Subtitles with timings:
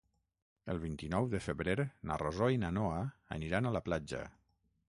[0.73, 1.75] El vint-i-nou de febrer
[2.13, 2.99] na Rosó i na Noa
[3.39, 4.27] aniran a la platja.